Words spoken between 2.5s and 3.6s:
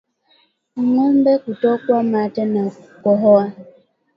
na kukohoa